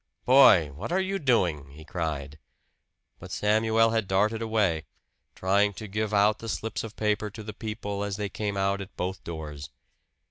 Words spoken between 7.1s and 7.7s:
to the